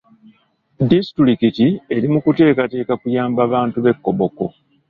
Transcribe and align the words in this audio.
Disitulikiti 0.91 1.65
eri 1.95 2.07
mu 2.13 2.19
kuteekateeka 2.25 2.93
kuyamba 3.01 3.41
bantu 3.53 3.77
b'e 3.83 3.93
Koboko. 4.03 4.45